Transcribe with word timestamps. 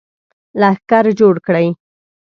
لښکر 0.59 1.05
جوړ 1.19 1.35
کړي. 1.45 1.67